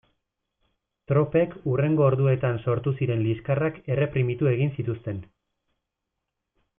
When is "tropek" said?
1.11-1.51